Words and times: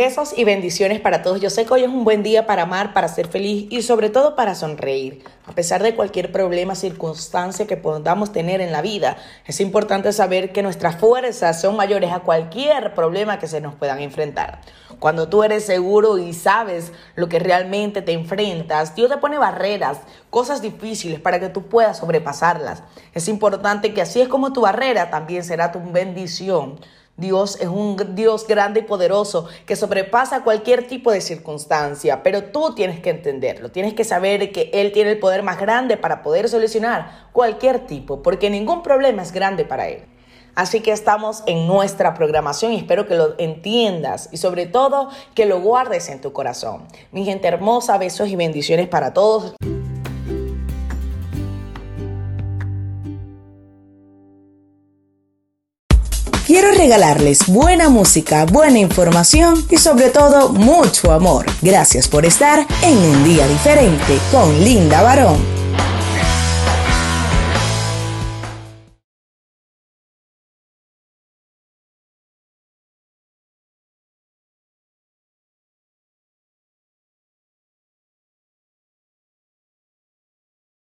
Besos 0.00 0.32
y 0.34 0.44
bendiciones 0.44 0.98
para 0.98 1.22
todos. 1.22 1.42
Yo 1.42 1.50
sé 1.50 1.66
que 1.66 1.74
hoy 1.74 1.82
es 1.82 1.88
un 1.90 2.04
buen 2.04 2.22
día 2.22 2.46
para 2.46 2.62
amar, 2.62 2.94
para 2.94 3.06
ser 3.06 3.28
feliz 3.28 3.66
y 3.68 3.82
sobre 3.82 4.08
todo 4.08 4.34
para 4.34 4.54
sonreír. 4.54 5.22
A 5.44 5.52
pesar 5.52 5.82
de 5.82 5.94
cualquier 5.94 6.32
problema, 6.32 6.74
circunstancia 6.74 7.66
que 7.66 7.76
podamos 7.76 8.32
tener 8.32 8.62
en 8.62 8.72
la 8.72 8.80
vida, 8.80 9.18
es 9.44 9.60
importante 9.60 10.10
saber 10.14 10.52
que 10.52 10.62
nuestras 10.62 10.96
fuerzas 10.96 11.60
son 11.60 11.76
mayores 11.76 12.12
a 12.12 12.20
cualquier 12.20 12.94
problema 12.94 13.38
que 13.38 13.46
se 13.46 13.60
nos 13.60 13.74
puedan 13.74 14.00
enfrentar. 14.00 14.62
Cuando 15.00 15.28
tú 15.28 15.42
eres 15.42 15.66
seguro 15.66 16.16
y 16.16 16.32
sabes 16.32 16.92
lo 17.14 17.28
que 17.28 17.38
realmente 17.38 18.00
te 18.00 18.12
enfrentas, 18.12 18.94
Dios 18.94 19.10
te 19.10 19.18
pone 19.18 19.36
barreras, 19.36 19.98
cosas 20.30 20.62
difíciles 20.62 21.20
para 21.20 21.40
que 21.40 21.50
tú 21.50 21.64
puedas 21.64 21.98
sobrepasarlas. 21.98 22.82
Es 23.12 23.28
importante 23.28 23.92
que 23.92 24.00
así 24.00 24.22
es 24.22 24.28
como 24.28 24.54
tu 24.54 24.62
barrera 24.62 25.10
también 25.10 25.44
será 25.44 25.72
tu 25.72 25.80
bendición 25.92 26.80
Dios 27.20 27.58
es 27.60 27.68
un 27.68 27.96
Dios 28.14 28.46
grande 28.46 28.80
y 28.80 28.82
poderoso 28.84 29.46
que 29.66 29.76
sobrepasa 29.76 30.42
cualquier 30.42 30.88
tipo 30.88 31.12
de 31.12 31.20
circunstancia, 31.20 32.22
pero 32.22 32.44
tú 32.44 32.74
tienes 32.74 33.00
que 33.00 33.10
entenderlo, 33.10 33.70
tienes 33.70 33.94
que 33.94 34.04
saber 34.04 34.50
que 34.52 34.70
Él 34.72 34.90
tiene 34.92 35.12
el 35.12 35.18
poder 35.18 35.42
más 35.42 35.60
grande 35.60 35.96
para 35.96 36.22
poder 36.22 36.48
solucionar 36.48 37.28
cualquier 37.32 37.86
tipo, 37.86 38.22
porque 38.22 38.48
ningún 38.50 38.82
problema 38.82 39.22
es 39.22 39.32
grande 39.32 39.64
para 39.64 39.88
Él. 39.88 40.04
Así 40.54 40.80
que 40.80 40.92
estamos 40.92 41.44
en 41.46 41.66
nuestra 41.66 42.14
programación 42.14 42.72
y 42.72 42.76
espero 42.76 43.06
que 43.06 43.14
lo 43.14 43.34
entiendas 43.38 44.28
y 44.32 44.38
sobre 44.38 44.66
todo 44.66 45.10
que 45.34 45.46
lo 45.46 45.60
guardes 45.60 46.08
en 46.08 46.20
tu 46.20 46.32
corazón. 46.32 46.86
Mi 47.12 47.24
gente 47.24 47.46
hermosa, 47.46 47.98
besos 47.98 48.28
y 48.28 48.36
bendiciones 48.36 48.88
para 48.88 49.12
todos. 49.12 49.54
Quiero 56.50 56.72
regalarles 56.72 57.46
buena 57.46 57.90
música, 57.90 58.44
buena 58.44 58.80
información 58.80 59.64
y 59.70 59.76
sobre 59.76 60.10
todo 60.10 60.48
mucho 60.48 61.12
amor. 61.12 61.46
Gracias 61.62 62.08
por 62.08 62.26
estar 62.26 62.66
en 62.82 62.98
un 62.98 63.22
día 63.22 63.46
diferente 63.46 64.18
con 64.32 64.58
Linda 64.58 65.00
Barón. 65.00 65.59